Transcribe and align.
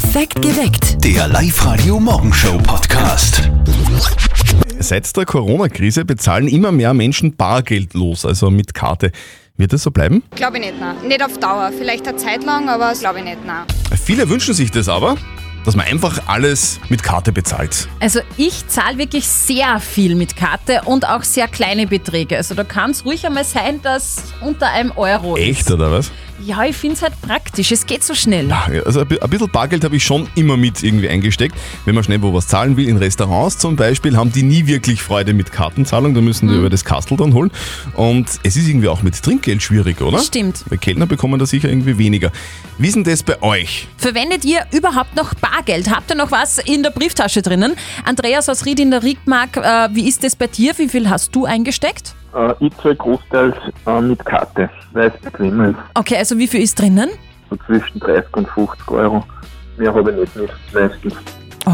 Perfekt 0.00 0.40
geweckt. 0.42 1.04
Der 1.04 1.26
Live-Radio 1.26 1.98
Morgenshow 1.98 2.56
Podcast. 2.58 3.50
Seit 4.78 5.16
der 5.16 5.26
Corona-Krise 5.26 6.04
bezahlen 6.04 6.46
immer 6.46 6.70
mehr 6.70 6.94
Menschen 6.94 7.34
bargeldlos, 7.34 8.24
also 8.24 8.48
mit 8.48 8.74
Karte. 8.74 9.10
Wird 9.56 9.72
das 9.72 9.82
so 9.82 9.90
bleiben? 9.90 10.22
Glaube 10.36 10.58
ich 10.58 10.66
nicht, 10.66 10.78
nein. 10.78 10.94
Nicht 11.08 11.20
auf 11.20 11.36
Dauer. 11.38 11.72
Vielleicht 11.76 12.06
eine 12.06 12.16
Zeit 12.16 12.44
lang, 12.44 12.68
aber 12.68 12.92
glaube 12.92 13.18
ich 13.18 13.24
nicht, 13.24 13.44
nein. 13.44 13.64
Viele 14.00 14.28
wünschen 14.28 14.54
sich 14.54 14.70
das 14.70 14.88
aber, 14.88 15.16
dass 15.64 15.74
man 15.74 15.84
einfach 15.86 16.20
alles 16.28 16.78
mit 16.88 17.02
Karte 17.02 17.32
bezahlt. 17.32 17.88
Also 17.98 18.20
ich 18.36 18.68
zahle 18.68 18.98
wirklich 18.98 19.26
sehr 19.26 19.80
viel 19.80 20.14
mit 20.14 20.36
Karte 20.36 20.82
und 20.84 21.08
auch 21.08 21.24
sehr 21.24 21.48
kleine 21.48 21.88
Beträge. 21.88 22.36
Also 22.36 22.54
da 22.54 22.62
kann 22.62 22.92
es 22.92 23.04
ruhig 23.04 23.26
einmal 23.26 23.42
sein, 23.42 23.82
dass 23.82 24.22
unter 24.42 24.68
einem 24.68 24.92
Euro 24.92 25.36
Echt 25.36 25.62
ist. 25.62 25.72
oder 25.72 25.90
was? 25.90 26.12
Ja, 26.44 26.64
ich 26.64 26.76
finde 26.76 26.94
es 26.96 27.02
halt 27.02 27.20
praktisch. 27.20 27.72
Es 27.72 27.84
geht 27.86 28.04
so 28.04 28.14
schnell. 28.14 28.48
Ja, 28.48 28.66
Also 28.86 29.00
ein 29.00 29.08
bi- 29.08 29.18
ein 29.20 29.28
bisschen 29.30 29.50
Bargeld 29.50 29.82
habe 29.84 29.96
ich 29.96 30.04
schon 30.04 30.28
immer 30.36 30.56
mit 30.56 30.82
irgendwie 30.82 31.08
eingesteckt. 31.08 31.54
Wenn 31.84 31.94
man 31.94 32.04
schnell 32.04 32.22
wo 32.22 32.32
was 32.32 32.46
zahlen 32.46 32.76
will, 32.76 32.88
in 32.88 32.96
Restaurants 32.96 33.58
zum 33.58 33.76
Beispiel, 33.76 34.16
haben 34.16 34.30
die 34.32 34.42
nie 34.44 34.66
wirklich 34.66 35.02
Freude 35.02 35.34
mit 35.34 35.50
Kartenzahlung. 35.52 36.14
Da 36.14 36.20
müssen 36.20 36.48
die 36.48 36.54
über 36.54 36.70
das 36.70 36.84
Kastel 36.84 37.16
dann 37.16 37.34
holen. 37.34 37.50
Und 37.94 38.28
es 38.44 38.56
ist 38.56 38.68
irgendwie 38.68 38.88
auch 38.88 39.02
mit 39.02 39.20
Trinkgeld 39.20 39.62
schwierig, 39.62 40.00
oder? 40.00 40.18
Stimmt. 40.20 40.64
Weil 40.68 40.78
Kellner 40.78 41.06
bekommen 41.06 41.38
da 41.38 41.46
sicher 41.46 41.68
irgendwie 41.68 41.98
weniger. 41.98 42.30
Wie 42.78 42.86
ist 42.88 42.94
denn 42.94 43.04
das 43.04 43.22
bei 43.22 43.42
euch? 43.42 43.88
Verwendet 43.96 44.44
ihr 44.44 44.60
überhaupt 44.72 45.16
noch 45.16 45.34
Bargeld? 45.34 45.90
Habt 45.90 46.10
ihr 46.10 46.16
noch 46.16 46.30
was 46.30 46.58
in 46.58 46.82
der 46.84 46.90
Brieftasche 46.90 47.42
drinnen? 47.42 47.74
Andreas 48.04 48.48
aus 48.48 48.64
Ried 48.64 48.78
in 48.80 48.90
der 48.92 49.02
Riedmark, 49.02 49.56
äh, 49.56 49.88
wie 49.94 50.08
ist 50.08 50.22
das 50.22 50.36
bei 50.36 50.46
dir? 50.46 50.72
Wie 50.78 50.88
viel 50.88 51.10
hast 51.10 51.34
du 51.34 51.44
eingesteckt? 51.46 52.14
Äh, 52.34 52.54
ich 52.60 52.76
zahle 52.78 52.96
großteils 52.96 53.54
äh, 53.86 54.00
mit 54.00 54.24
Karte, 54.24 54.68
weil 54.92 55.08
es 55.14 55.20
bequem 55.20 55.60
ist. 55.62 55.76
Okay, 55.94 56.16
also 56.16 56.36
wie 56.38 56.46
viel 56.46 56.60
ist 56.62 56.78
drinnen? 56.78 57.10
So 57.50 57.56
zwischen 57.66 58.00
30 58.00 58.36
und 58.36 58.48
50 58.48 58.90
Euro. 58.90 59.24
Mehr 59.76 59.94
habe 59.94 60.10
ich 60.10 60.16
nicht 60.18 60.36
mit, 60.36 60.50
meistens. 60.72 61.14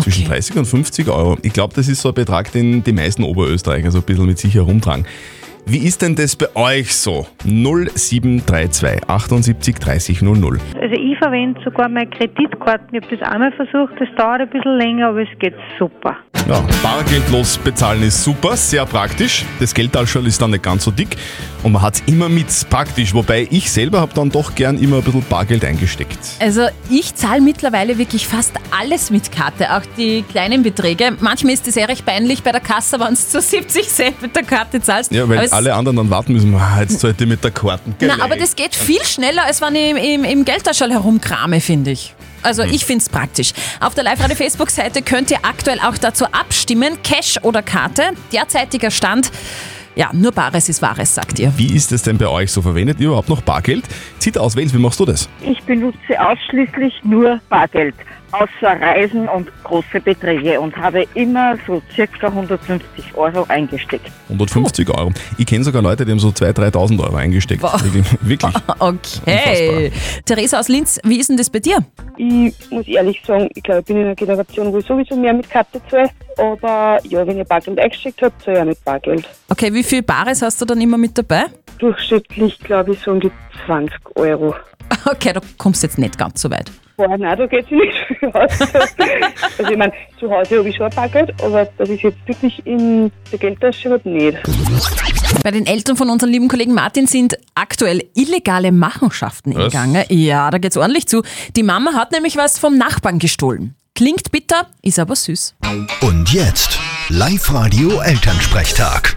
Zwischen 0.02 0.22
Okay. 0.24 0.30
30 0.34 0.56
und 0.56 0.64
50 0.64 1.08
Euro. 1.08 1.38
Ich 1.42 1.52
glaube, 1.52 1.74
das 1.74 1.88
ist 1.88 2.00
so 2.00 2.08
ein 2.08 2.14
Betrag, 2.14 2.50
den 2.52 2.82
die 2.82 2.92
meisten 2.92 3.22
Oberösterreicher 3.22 3.90
so 3.92 3.98
ein 3.98 4.04
bisschen 4.04 4.26
mit 4.26 4.38
sich 4.38 4.54
herumtragen. 4.54 5.06
Wie 5.66 5.78
ist 5.78 6.02
denn 6.02 6.14
das 6.14 6.36
bei 6.36 6.54
euch 6.54 6.94
so? 6.94 7.26
0732 7.44 9.08
78 9.08 9.74
30 9.76 10.20
00. 10.22 10.58
Also 10.80 10.94
ich 10.94 11.16
verwende 11.18 11.58
sogar 11.64 11.88
meine 11.88 12.06
Kreditkarten. 12.10 12.88
Ich 12.94 13.02
habe 13.02 13.16
das 13.16 13.26
einmal 13.28 13.50
versucht, 13.52 13.94
das 13.98 14.08
dauert 14.16 14.42
ein 14.42 14.50
bisschen 14.50 14.76
länger, 14.76 15.08
aber 15.08 15.22
es 15.22 15.38
geht 15.38 15.54
super. 15.78 16.16
Ja, 16.46 16.62
bargeldlos 16.82 17.56
bezahlen 17.56 18.02
ist 18.02 18.22
super, 18.22 18.54
sehr 18.58 18.84
praktisch. 18.84 19.46
Das 19.58 19.72
Geldtaschel 19.72 20.26
ist 20.26 20.42
dann 20.42 20.50
nicht 20.50 20.62
ganz 20.62 20.84
so 20.84 20.90
dick 20.90 21.16
und 21.62 21.72
man 21.72 21.80
hat 21.80 21.94
es 21.94 22.02
immer 22.06 22.28
mit 22.28 22.46
praktisch. 22.68 23.14
Wobei 23.14 23.48
ich 23.50 23.70
selber 23.72 24.02
habe 24.02 24.12
dann 24.14 24.28
doch 24.28 24.54
gern 24.54 24.76
immer 24.76 24.98
ein 24.98 25.02
bisschen 25.02 25.24
Bargeld 25.30 25.64
eingesteckt. 25.64 26.18
Also 26.40 26.66
ich 26.90 27.14
zahle 27.14 27.40
mittlerweile 27.40 27.96
wirklich 27.96 28.28
fast 28.28 28.52
alles 28.78 29.10
mit 29.10 29.32
Karte, 29.32 29.74
auch 29.74 29.80
die 29.96 30.22
kleinen 30.30 30.62
Beträge. 30.62 31.16
Manchmal 31.20 31.54
ist 31.54 31.66
es 31.66 31.76
ja 31.76 31.86
recht 31.86 32.04
peinlich 32.04 32.42
bei 32.42 32.52
der 32.52 32.60
Kasse, 32.60 33.00
wenn 33.00 33.08
du 33.08 33.14
zu 33.14 33.40
70 33.40 33.88
Cent 33.88 34.20
mit 34.20 34.36
der 34.36 34.42
Karte 34.42 34.82
zahlst. 34.82 35.10
Ja, 35.12 35.26
weil 35.26 35.38
Aber 35.38 35.46
es- 35.46 35.52
alle 35.54 35.74
anderen 35.74 35.96
dann 35.96 36.10
warten 36.10 36.32
müssen, 36.32 36.54
ah, 36.54 36.80
jetzt 36.80 37.00
sollte 37.00 37.24
ich 37.24 37.30
mit 37.30 37.42
der 37.44 37.50
Karten 37.50 37.94
Na, 38.00 38.22
aber 38.22 38.36
das 38.36 38.56
geht 38.56 38.74
viel 38.74 39.02
schneller, 39.04 39.44
als 39.44 39.60
wenn 39.60 39.74
ich 39.74 39.90
im, 39.90 39.96
im, 39.96 40.24
im 40.24 40.44
Geldtaschel 40.44 40.90
herumkrame, 40.90 41.60
finde 41.60 41.92
ich. 41.92 42.14
Also 42.42 42.62
ich 42.62 42.84
finde 42.84 43.02
es 43.02 43.08
praktisch. 43.08 43.52
Auf 43.80 43.94
der 43.94 44.04
Live-Radio-Facebook-Seite 44.04 45.00
könnt 45.00 45.30
ihr 45.30 45.38
aktuell 45.42 45.78
auch 45.80 45.96
dazu 45.96 46.26
abstimmen, 46.26 46.98
Cash 47.02 47.38
oder 47.42 47.62
Karte. 47.62 48.02
Derzeitiger 48.32 48.90
Stand, 48.90 49.30
ja, 49.96 50.10
nur 50.12 50.32
Bares 50.32 50.68
ist 50.68 50.82
Wahres, 50.82 51.14
sagt 51.14 51.38
ihr. 51.38 51.52
Wie 51.56 51.74
ist 51.74 51.92
es 51.92 52.02
denn 52.02 52.18
bei 52.18 52.26
euch 52.26 52.50
so? 52.50 52.60
Verwendet 52.60 52.98
ihr 53.00 53.06
überhaupt 53.06 53.28
noch 53.28 53.40
Bargeld? 53.40 53.84
Zieht 54.18 54.36
aus, 54.36 54.56
Wales, 54.56 54.74
wie 54.74 54.78
machst 54.78 54.98
du 54.98 55.04
das? 55.04 55.28
Ich 55.40 55.62
benutze 55.62 56.20
ausschließlich 56.20 56.92
nur 57.04 57.40
Bargeld, 57.48 57.94
außer 58.34 58.80
Reisen 58.80 59.28
und 59.28 59.50
große 59.62 60.00
Beträge 60.00 60.60
und 60.60 60.76
habe 60.76 61.06
immer 61.14 61.56
so 61.66 61.80
circa 61.94 62.26
150 62.26 63.14
Euro 63.14 63.44
eingesteckt. 63.48 64.10
150 64.28 64.90
Euro. 64.90 65.12
Ich 65.38 65.46
kenne 65.46 65.64
sogar 65.64 65.82
Leute, 65.82 66.04
die 66.04 66.10
haben 66.10 66.18
so 66.18 66.28
2.000, 66.28 66.72
3.000 66.72 67.00
Euro 67.00 67.16
eingesteckt. 67.16 67.62
Wirklich. 67.62 68.04
wirklich. 68.20 68.54
Okay. 68.78 69.90
Theresa 70.24 70.58
aus 70.58 70.68
Linz, 70.68 71.00
wie 71.04 71.18
ist 71.18 71.28
denn 71.28 71.36
das 71.36 71.48
bei 71.48 71.60
dir? 71.60 71.78
Ich 72.16 72.54
muss 72.70 72.86
ehrlich 72.86 73.22
sagen, 73.24 73.48
ich 73.54 73.62
glaube, 73.62 73.80
ich 73.80 73.86
bin 73.86 73.96
in 73.98 74.04
einer 74.04 74.14
Generation, 74.14 74.72
wo 74.72 74.78
ich 74.78 74.86
sowieso 74.86 75.16
mehr 75.16 75.32
mit 75.32 75.48
Karte 75.48 75.80
zahle. 75.90 76.10
Aber 76.36 76.98
ja, 77.04 77.26
wenn 77.26 77.38
ihr 77.38 77.44
Bargeld 77.44 77.78
eingesteckt 77.78 78.20
habt, 78.22 78.42
zahle 78.42 78.56
ich 78.56 78.62
auch 78.62 78.66
mit 78.66 78.84
Bargeld. 78.84 79.28
Okay, 79.48 79.72
wie 79.72 79.82
viel 79.82 80.02
Bares 80.02 80.42
hast 80.42 80.60
du 80.60 80.64
dann 80.64 80.80
immer 80.80 80.98
mit 80.98 81.16
dabei? 81.16 81.44
Durchschnittlich, 81.78 82.58
glaube 82.60 82.92
ich, 82.92 83.00
so 83.00 83.12
um 83.12 83.20
die 83.20 83.30
20 83.66 83.98
Euro. 84.16 84.54
Okay, 85.10 85.32
du 85.32 85.40
kommst 85.58 85.82
jetzt 85.82 85.98
nicht 85.98 86.16
ganz 86.18 86.40
so 86.40 86.50
weit. 86.50 86.70
Boah, 86.96 87.16
nein, 87.18 87.36
da 87.36 87.46
geht 87.46 87.64
es 87.64 87.70
nicht 87.70 87.92
viel 88.20 88.28
aus. 88.28 88.60
also 88.60 89.70
ich 89.70 89.76
meine, 89.76 89.92
zu 90.18 90.30
Hause 90.30 90.58
habe 90.58 90.68
ich 90.68 90.76
schon 90.76 90.86
ein 90.86 90.94
Bargeld, 90.94 91.32
aber 91.42 91.64
dass 91.76 91.88
ich 91.88 92.02
jetzt 92.02 92.18
wirklich 92.26 92.64
in 92.66 93.10
der 93.32 93.38
Geldtasche 93.38 93.90
habe, 93.90 94.08
nicht. 94.08 94.38
Bei 95.42 95.50
den 95.50 95.66
Eltern 95.66 95.96
von 95.96 96.08
unserem 96.08 96.32
lieben 96.32 96.48
Kollegen 96.48 96.72
Martin 96.72 97.06
sind 97.06 97.36
aktuell 97.54 98.04
illegale 98.14 98.70
Machenschaften 98.70 99.52
im? 99.52 99.68
Gange. 99.70 100.06
Ja, 100.08 100.50
da 100.50 100.58
geht's 100.58 100.76
ordentlich 100.76 101.08
zu. 101.08 101.22
Die 101.56 101.64
Mama 101.64 101.94
hat 101.94 102.12
nämlich 102.12 102.36
was 102.36 102.58
vom 102.58 102.78
Nachbarn 102.78 103.18
gestohlen. 103.18 103.74
Klingt 103.96 104.30
bitter, 104.32 104.66
ist 104.82 104.98
aber 104.98 105.16
süß. 105.16 105.54
Und 106.00 106.32
jetzt 106.32 106.78
Live-Radio 107.08 108.00
Elternsprechtag. 108.00 109.16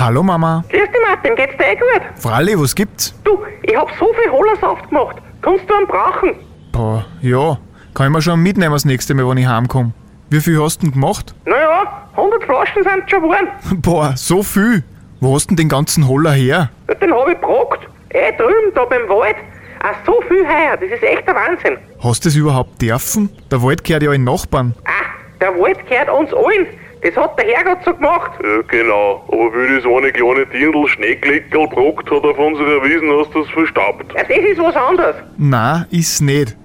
Hallo 0.00 0.22
Mama. 0.22 0.64
Grüß 0.70 0.80
dich 0.80 1.00
Martin, 1.06 1.36
geht's 1.36 1.54
dir 1.58 1.72
eh 1.72 1.76
gut? 1.76 2.00
Fralli, 2.14 2.58
was 2.58 2.74
gibt's? 2.74 3.14
Du, 3.22 3.38
ich 3.62 3.76
hab 3.76 3.90
so 3.98 4.10
viel 4.14 4.32
Hollersaft 4.32 4.88
gemacht. 4.88 5.16
Kannst 5.42 5.68
du 5.68 5.74
einen 5.74 5.86
brauchen? 5.86 6.36
Boah, 6.72 7.04
ja. 7.20 7.58
Kann 7.92 8.06
ich 8.06 8.12
mir 8.12 8.22
schon 8.22 8.40
mitnehmen 8.40 8.72
das 8.72 8.86
nächste 8.86 9.12
Mal, 9.12 9.28
wenn 9.28 9.36
ich 9.36 9.46
heimkomme. 9.46 9.92
Wie 10.30 10.40
viel 10.40 10.58
hast 10.58 10.78
du 10.78 10.86
denn 10.86 10.92
gemacht? 10.94 11.34
Naja, 11.44 12.08
100 12.16 12.44
Flaschen 12.44 12.82
sind 12.82 13.10
schon 13.10 13.20
geworden. 13.24 13.48
Boah, 13.82 14.14
so 14.16 14.42
viel. 14.42 14.84
Wo 15.20 15.34
hast 15.34 15.50
du 15.50 15.54
denn 15.54 15.64
den 15.64 15.68
ganzen 15.68 16.08
Holler 16.08 16.32
her? 16.32 16.70
Den 17.02 17.12
hab 17.12 17.28
ich 17.28 17.34
gebrockt. 17.34 17.86
Eh 18.08 18.32
drüben, 18.38 18.72
da 18.74 18.86
beim 18.86 19.06
Wald. 19.06 19.36
Auch 19.82 20.06
so 20.06 20.22
viel 20.28 20.46
heuer, 20.48 20.78
das 20.78 20.90
ist 20.92 21.02
echt 21.02 21.26
der 21.26 21.34
Wahnsinn. 21.34 21.76
Hast 22.02 22.24
du 22.24 22.30
das 22.30 22.36
überhaupt 22.36 22.80
dürfen? 22.80 23.28
Der 23.50 23.62
Wald 23.62 23.84
gehört 23.84 24.02
ja 24.02 24.12
in 24.14 24.24
Nachbarn. 24.24 24.74
Ah, 24.86 25.10
der 25.42 25.50
Wald 25.58 25.86
gehört 25.86 26.08
uns 26.08 26.32
allen. 26.32 26.66
Das 27.02 27.16
hat 27.16 27.38
der 27.38 27.46
Herrgott 27.46 27.78
so 27.84 27.94
gemacht. 27.94 28.32
Ja, 28.42 28.60
genau. 28.68 29.24
Aber 29.28 29.52
wie 29.54 29.76
das 29.76 29.84
eine 29.86 30.12
kleine 30.12 30.46
Dirndl 30.46 30.86
Schneekleckerl 30.88 31.66
brockt 31.68 32.10
hat 32.10 32.22
auf 32.24 32.38
unserer 32.38 32.84
Wiesen, 32.84 33.10
hast 33.18 33.34
du 33.34 33.42
das 33.42 33.50
verstaubt. 33.52 34.04
Ja, 34.14 34.22
das 34.22 34.36
ist 34.36 34.58
was 34.58 34.76
anderes. 34.76 35.16
Na, 35.38 35.86
ist 35.90 36.20
nicht. 36.20 36.56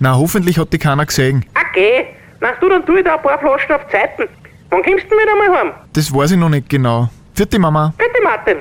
Na, 0.00 0.16
hoffentlich 0.16 0.58
hat 0.58 0.72
die 0.72 0.78
keiner 0.78 1.04
gesehen. 1.04 1.44
Okay, 1.70 2.06
na 2.40 2.52
du, 2.60 2.68
dann 2.68 2.84
tu 2.86 2.96
ich 2.96 3.04
da 3.04 3.16
ein 3.16 3.22
paar 3.22 3.38
Flaschen 3.38 3.74
auf 3.74 3.86
Zeiten. 3.90 4.28
Wann 4.70 4.82
kommst 4.82 5.04
du 5.04 5.10
denn 5.10 5.18
wieder 5.18 5.36
mal 5.36 5.58
heim? 5.60 5.72
Das 5.92 6.12
weiß 6.12 6.30
ich 6.32 6.38
noch 6.38 6.48
nicht 6.48 6.70
genau. 6.70 7.10
Vierte 7.34 7.58
Mama. 7.58 7.92
Bitte, 7.98 8.22
Martin. 8.22 8.56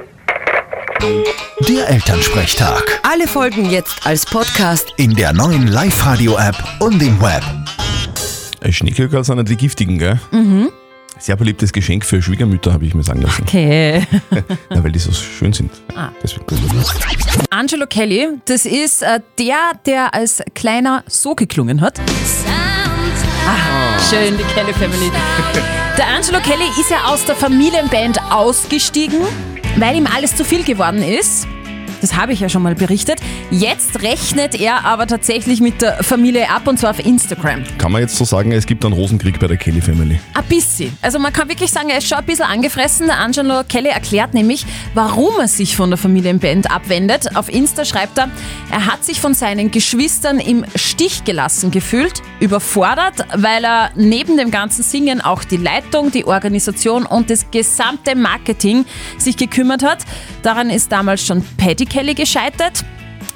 Der 1.68 1.90
Elternsprechtag. 1.90 3.00
Alle 3.10 3.26
Folgen 3.28 3.70
jetzt 3.70 4.06
als 4.06 4.26
Podcast. 4.26 4.94
In 4.98 5.16
der 5.16 5.32
neuen 5.34 5.68
Live-Radio-App 5.68 6.56
und 6.80 7.02
im 7.02 7.20
Web. 7.22 7.44
Schneeklöckerl 8.70 9.24
sind 9.24 9.38
nicht 9.38 9.50
die 9.50 9.58
giftigen, 9.58 9.98
gell? 9.98 10.20
Mhm. 10.32 10.70
Sehr 11.22 11.36
beliebtes 11.36 11.72
Geschenk 11.72 12.04
für 12.04 12.20
Schwiegermütter, 12.20 12.74
habe 12.74 12.84
ich 12.84 12.96
mir 12.96 13.04
sagen 13.04 13.22
lassen. 13.22 13.44
Okay. 13.44 14.08
Ja, 14.74 14.84
weil 14.84 14.92
die 14.92 14.98
so 15.00 15.12
schön 15.12 15.54
sind. 15.54 15.70
Ah. 15.96 16.10
Deswegen. 16.24 16.46
Angelo 17.52 17.86
Kelly, 17.86 18.28
das 18.46 18.66
ist 18.66 19.04
äh, 19.04 19.20
der, 19.38 19.74
der 19.86 20.16
als 20.16 20.42
kleiner 20.56 21.04
so 21.08 21.36
geklungen 21.36 21.82
hat. 21.82 22.00
Ah, 23.46 24.00
schön, 24.10 24.36
die 24.38 24.44
Kelly 24.56 24.74
Family. 24.74 25.12
Der 25.98 26.08
Angelo 26.08 26.40
Kelly 26.40 26.64
ist 26.80 26.90
ja 26.90 27.04
aus 27.04 27.26
der 27.26 27.36
Familienband 27.36 28.18
ausgestiegen, 28.32 29.20
weil 29.76 29.98
ihm 29.98 30.08
alles 30.08 30.34
zu 30.36 30.46
viel 30.46 30.64
geworden 30.64 31.04
ist. 31.04 31.46
Das 32.02 32.16
habe 32.16 32.34
ich 32.34 32.40
ja 32.40 32.50
schon 32.50 32.64
mal 32.64 32.76
berichtet. 32.76 33.20
Jetzt 33.52 34.02
rechnet 34.02 34.60
er 34.60 34.86
aber 34.86 35.06
tatsächlich 35.08 35.62
mit 35.62 35.82
der 35.82 36.04
Familie 36.04 36.50
ab 36.50 36.68
und 36.68 36.80
zwar 36.80 36.90
auf 36.90 37.06
Instagram. 37.06 37.64
Kann 37.78 37.92
man 37.92 38.02
jetzt 38.02 38.16
so 38.16 38.26
sagen, 38.26 38.52
es 38.52 38.66
gibt 38.66 38.84
einen 38.84 38.94
Rosenkrieg 38.94 39.40
bei 39.40 39.48
der 39.48 39.58
Kelly 39.58 39.82
Family. 39.82 40.20
Ein 40.34 40.44
bisschen. 40.46 40.98
Also 41.02 41.20
man 41.20 41.32
kann 41.32 41.48
wirklich 41.48 41.72
sagen, 41.72 41.90
er 41.90 42.00
ist 42.00 42.08
schon 42.08 42.18
ein 42.18 42.26
bisschen 42.26 42.46
angefressen. 42.46 43.08
Der 43.08 43.20
Angelo 43.20 43.62
Kelly 43.68 43.90
erklärt 43.90 44.34
nämlich, 44.34 44.66
warum 44.96 45.40
er 45.40 45.48
sich 45.48 45.76
von 45.76 45.92
der 45.92 45.98
Familienband 45.98 46.72
abwendet. 46.72 47.36
Auf 47.36 47.50
Insta 47.50 47.86
schreibt 47.86 48.18
er, 48.18 48.30
er 48.72 48.88
hat 48.88 49.06
sich 49.06 49.22
von 49.22 49.34
seinen 49.36 49.70
Geschwistern 49.70 50.40
im 50.40 50.66
Stich 50.76 51.24
gelassen 51.24 51.70
gefühlt, 51.70 52.24
überfordert, 52.40 53.26
weil 53.36 53.64
er 53.64 53.92
neben 53.96 54.38
dem 54.38 54.50
ganzen 54.50 54.84
Singen 54.84 55.22
auch 55.22 55.44
die 55.44 55.58
Leitung, 55.58 56.12
die 56.12 56.26
Organisation 56.26 57.06
und 57.06 57.30
das 57.30 57.52
gesamte 57.52 58.16
Marketing 58.16 58.86
sich 59.20 59.38
gekümmert 59.38 59.84
hat. 59.84 60.00
Daran 60.42 60.72
ist 60.72 60.92
damals 60.92 61.26
schon 61.26 61.44
Paddy 61.58 61.86
Kelly 61.92 62.14
gescheitert. 62.14 62.86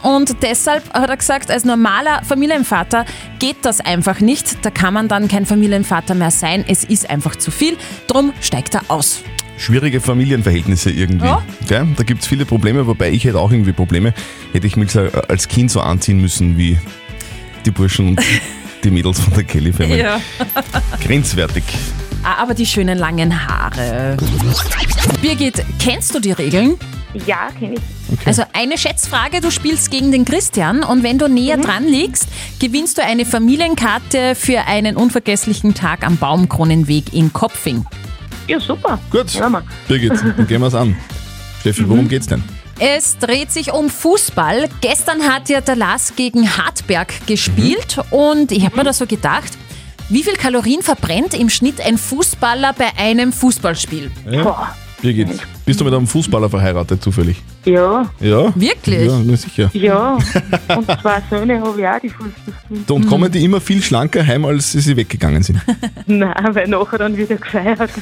Und 0.01 0.43
deshalb 0.43 0.93
hat 0.93 1.09
er 1.09 1.17
gesagt, 1.17 1.51
als 1.51 1.65
normaler 1.65 2.23
Familienvater 2.23 3.05
geht 3.39 3.57
das 3.63 3.81
einfach 3.81 4.21
nicht. 4.21 4.63
Da 4.63 4.69
kann 4.69 4.93
man 4.93 5.07
dann 5.07 5.27
kein 5.27 5.45
Familienvater 5.45 6.15
mehr 6.15 6.31
sein. 6.31 6.63
Es 6.67 6.83
ist 6.83 7.09
einfach 7.09 7.35
zu 7.35 7.51
viel. 7.51 7.75
Drum 8.07 8.31
steigt 8.39 8.75
er 8.75 8.83
aus. 8.87 9.23
Schwierige 9.57 9.99
Familienverhältnisse 9.99 10.91
irgendwie. 10.91 11.25
Ja. 11.25 11.43
Gell? 11.67 11.87
Da 11.97 12.03
gibt 12.03 12.21
es 12.21 12.27
viele 12.27 12.45
Probleme, 12.45 12.87
wobei 12.87 13.09
ich 13.11 13.25
hätte 13.25 13.39
auch 13.39 13.51
irgendwie 13.51 13.73
Probleme. 13.73 14.13
Hätte 14.53 14.67
ich 14.67 14.77
mich 14.77 14.91
so 14.91 15.01
als 15.27 15.47
Kind 15.47 15.71
so 15.71 15.81
anziehen 15.81 16.21
müssen 16.21 16.57
wie 16.57 16.77
die 17.65 17.71
Burschen 17.71 18.09
und 18.09 18.21
die 18.83 18.91
Mädels 18.91 19.19
von 19.19 19.33
der 19.33 19.43
Kelly 19.43 19.73
Family. 19.73 19.99
Ja. 20.01 20.21
Grenzwertig. 21.03 21.63
Ah, 22.25 22.41
Aber 22.41 22.55
die 22.55 22.65
schönen 22.65 22.97
langen 22.97 23.47
Haare. 23.47 24.17
Birgit, 25.21 25.63
kennst 25.79 26.15
du 26.15 26.19
die 26.19 26.31
Regeln? 26.31 26.75
Ja, 27.25 27.49
kenne 27.57 27.75
ich. 27.75 28.27
Also 28.27 28.43
eine 28.53 28.77
Schätzfrage, 28.77 29.41
du 29.41 29.51
spielst 29.51 29.91
gegen 29.91 30.11
den 30.11 30.25
Christian 30.25 30.83
und 30.83 31.03
wenn 31.03 31.17
du 31.19 31.27
näher 31.29 31.57
dran 31.57 31.85
liegst, 31.87 32.27
gewinnst 32.59 32.97
du 32.97 33.03
eine 33.03 33.25
Familienkarte 33.25 34.35
für 34.35 34.61
einen 34.67 34.95
unvergesslichen 34.97 35.75
Tag 35.75 36.03
am 36.05 36.17
Baumkronenweg 36.17 37.13
in 37.13 37.31
Kopfing. 37.31 37.85
Ja, 38.47 38.59
super. 38.59 38.99
Gut, 39.11 39.31
Ja. 39.33 39.49
Birgit, 39.87 40.11
dann 40.37 40.47
gehen 40.47 40.61
wir 40.61 40.67
es 40.67 40.75
an. 40.75 40.95
Steffi, 41.61 41.87
worum 41.87 42.09
geht's 42.09 42.27
denn? 42.27 42.43
Es 42.79 43.17
dreht 43.17 43.51
sich 43.51 43.71
um 43.71 43.89
Fußball. 43.89 44.67
Gestern 44.81 45.23
hat 45.31 45.47
ja 45.49 45.61
der 45.61 45.75
Lass 45.77 46.15
gegen 46.15 46.57
Hartberg 46.57 47.25
gespielt 47.25 47.97
und 48.11 48.51
ich 48.51 48.65
habe 48.65 48.75
mir 48.75 48.83
da 48.83 48.93
so 48.93 49.05
gedacht, 49.05 49.53
wie 50.09 50.23
viel 50.23 50.33
Kalorien 50.35 50.81
verbrennt 50.81 51.33
im 51.33 51.49
Schnitt 51.49 51.81
ein 51.81 51.97
Fußballer 51.97 52.73
bei 52.73 52.87
einem 52.97 53.31
Fußballspiel? 53.33 54.11
Ja? 54.29 54.75
Birgit, 55.01 55.27
bist 55.65 55.79
du 55.79 55.83
mit 55.83 55.93
einem 55.93 56.07
Fußballer 56.07 56.49
verheiratet 56.49 57.03
zufällig? 57.03 57.41
Ja, 57.65 58.09
Ja? 58.19 58.53
Wirklich? 58.55 59.07
Ja, 59.07 59.19
na 59.23 59.35
sicher. 59.35 59.69
ja. 59.73 60.17
Und 60.75 60.85
zwei 60.85 61.21
Söhne 61.29 61.59
habe 61.59 61.79
ich 61.81 61.87
auch, 61.87 61.99
die 61.99 62.09
Fußball 62.09 62.53
spielen. 62.65 62.85
Und 62.89 63.07
kommen 63.07 63.31
die 63.31 63.43
immer 63.43 63.59
viel 63.59 63.81
schlanker 63.81 64.25
heim, 64.25 64.45
als 64.45 64.71
sie 64.71 64.79
sie 64.79 64.95
weggegangen 64.95 65.43
sind? 65.43 65.59
Nein, 66.05 66.33
weil 66.51 66.67
nachher 66.67 66.97
dann 66.99 67.17
wieder 67.17 67.35
gefeiert. 67.35 67.89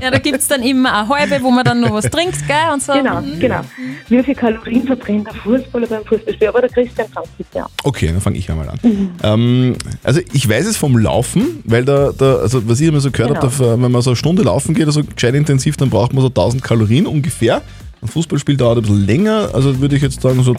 Ja, 0.00 0.10
da 0.10 0.18
gibt 0.18 0.38
es 0.38 0.48
dann 0.48 0.62
immer 0.62 0.92
eine 1.00 1.08
halbe, 1.08 1.42
wo 1.42 1.50
man 1.50 1.64
dann 1.64 1.80
noch 1.80 1.92
was 1.92 2.04
trinkt, 2.10 2.46
gell? 2.46 2.56
Und 2.72 2.82
so. 2.82 2.92
Genau, 2.92 3.22
genau. 3.38 3.60
Wie 4.08 4.22
viel 4.22 4.34
Kalorien 4.34 4.86
verbrennt 4.86 5.26
der 5.28 5.34
Fußballer 5.34 5.86
beim 5.86 6.04
Fußballspiel? 6.04 6.48
Aber 6.48 6.60
der 6.60 6.70
Christian 6.70 7.08
fängt 7.08 7.38
bitte 7.38 7.60
an. 7.62 7.68
Okay, 7.84 8.06
dann 8.08 8.20
fange 8.20 8.38
ich 8.38 8.50
einmal 8.50 8.68
an. 8.68 8.78
Ähm, 9.22 9.76
also 10.02 10.20
ich 10.32 10.48
weiß 10.48 10.66
es 10.66 10.76
vom 10.76 10.98
Laufen, 10.98 11.62
weil 11.64 11.84
da, 11.84 12.12
da 12.16 12.36
also 12.36 12.66
was 12.68 12.80
ich 12.80 12.88
immer 12.88 13.00
so 13.00 13.10
gehört 13.10 13.30
Genau. 13.30 13.42
habe, 13.42 13.82
wenn 13.82 13.90
man 13.92 14.02
so 14.02 14.10
eine 14.10 14.16
Stunde 14.16 14.42
laufen 14.42 14.74
geht, 14.74 14.86
also 14.86 15.02
gescheit 15.04 15.34
intensiv, 15.34 15.76
dann 15.76 15.90
braucht 15.90 16.12
man 16.12 16.22
so 16.22 16.28
1000 16.28 16.62
Kalorien 16.62 17.06
ungefähr. 17.06 17.62
Ein 18.00 18.08
Fußballspiel 18.08 18.56
dauert 18.56 18.78
ein 18.78 18.82
bisschen 18.82 19.06
länger, 19.06 19.50
also 19.52 19.78
würde 19.80 19.96
ich 19.96 20.02
jetzt 20.02 20.20
sagen 20.20 20.42
so 20.42 20.54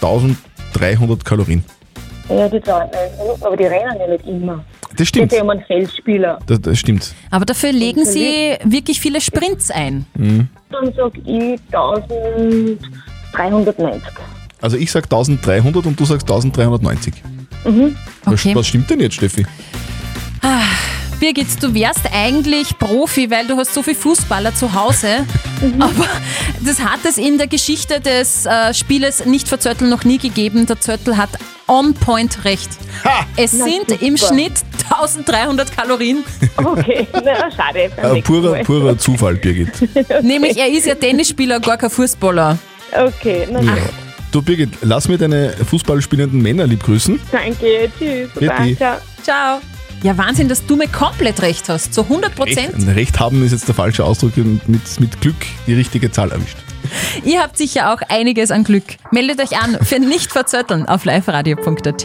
1300 0.00 1.24
Kalorien. 1.24 1.64
Ja, 2.28 2.48
die 2.48 2.60
dauern 2.60 2.88
nicht, 2.88 3.44
aber 3.44 3.56
die 3.56 3.64
rennen 3.64 3.96
ja 3.98 4.06
nicht 4.08 4.26
immer. 4.26 4.64
Das 4.96 5.08
stimmt. 5.08 5.30
Geht 5.30 5.38
ja 5.38 5.44
um 5.44 5.50
einen 5.50 5.62
Feldspieler. 5.64 6.38
Das, 6.46 6.60
das 6.60 6.78
stimmt. 6.78 7.14
Aber 7.30 7.44
dafür 7.44 7.72
legen 7.72 8.04
sie 8.04 8.56
wirklich 8.64 9.00
viele 9.00 9.20
Sprints 9.20 9.70
ein. 9.70 10.04
Mhm. 10.16 10.48
Dann 10.70 10.92
sag 10.94 11.12
ich 11.24 11.58
1390. 11.72 14.02
Also 14.60 14.76
ich 14.76 14.90
sag 14.92 15.04
1300 15.04 15.86
und 15.86 15.98
du 15.98 16.04
sagst 16.04 16.28
1390. 16.30 17.14
Mhm. 17.64 17.96
Was, 18.24 18.34
Okay. 18.34 18.54
was 18.54 18.66
stimmt 18.66 18.90
denn 18.90 19.00
jetzt, 19.00 19.14
Steffi? 19.16 19.46
Birgit, 21.18 21.62
du 21.62 21.74
wärst 21.74 22.00
eigentlich 22.14 22.78
Profi, 22.78 23.30
weil 23.30 23.46
du 23.46 23.54
hast 23.58 23.74
so 23.74 23.82
viele 23.82 23.96
Fußballer 23.96 24.54
zu 24.54 24.72
Hause. 24.72 25.26
Aber 25.78 26.06
das 26.64 26.80
hat 26.80 27.00
es 27.06 27.18
in 27.18 27.36
der 27.36 27.46
Geschichte 27.46 28.00
des 28.00 28.46
äh, 28.46 28.72
Spieles 28.72 29.26
nicht 29.26 29.46
für 29.46 29.58
Zöttl 29.58 29.86
noch 29.88 30.04
nie 30.04 30.16
gegeben. 30.16 30.64
Der 30.64 30.80
Zöttl 30.80 31.18
hat 31.18 31.28
on 31.68 31.92
point 31.92 32.42
recht. 32.46 32.70
Es 33.36 33.52
Na, 33.52 33.64
sind 33.66 33.90
super. 33.90 34.02
im 34.02 34.16
Schnitt 34.16 34.52
1300 34.90 35.76
Kalorien. 35.76 36.24
Okay, 36.56 37.06
na, 37.12 37.50
schade. 37.50 37.90
Äh, 37.96 38.22
purer, 38.22 38.62
purer 38.64 38.96
Zufall, 38.98 39.34
Birgit. 39.36 39.70
Nämlich, 40.22 40.56
er 40.58 40.68
ist 40.68 40.86
ja 40.86 40.94
Tennisspieler, 40.94 41.60
gar 41.60 41.76
kein 41.76 41.90
Fußballer. 41.90 42.56
Okay, 42.92 43.46
na, 43.50 43.60
Ja. 43.60 43.72
Du 44.32 44.42
Birgit, 44.42 44.70
lass 44.82 45.08
mir 45.08 45.18
deine 45.18 45.52
fußballspielenden 45.68 46.40
Männer 46.40 46.66
lieb 46.66 46.84
grüßen. 46.84 47.20
danke, 47.32 47.90
tschüss. 47.98 48.28
Bitte. 48.34 48.46
Baba, 48.46 48.76
ciao. 48.76 48.96
Ciao. 49.22 49.60
Ja, 50.02 50.16
Wahnsinn, 50.16 50.48
dass 50.48 50.64
du 50.64 50.76
mir 50.76 50.88
komplett 50.88 51.42
recht 51.42 51.68
hast. 51.68 51.92
Zu 51.92 52.02
100 52.02 52.34
Prozent. 52.34 52.74
Recht, 52.74 52.96
Recht 52.96 53.20
haben 53.20 53.44
ist 53.44 53.52
jetzt 53.52 53.68
der 53.68 53.74
falsche 53.74 54.04
Ausdruck 54.04 54.36
und 54.38 54.66
mit, 54.66 55.00
mit 55.00 55.20
Glück 55.20 55.36
die 55.66 55.74
richtige 55.74 56.10
Zahl 56.10 56.30
erwischt. 56.30 56.56
Ihr 57.24 57.40
habt 57.42 57.58
sicher 57.58 57.92
auch 57.92 58.00
einiges 58.08 58.50
an 58.50 58.64
Glück. 58.64 58.84
Meldet 59.10 59.40
euch 59.40 59.60
an 59.60 59.78
für 59.82 59.98
nicht 59.98 60.32
verzötteln 60.32 60.86
auf 60.86 61.04
liveradio.at. 61.04 62.04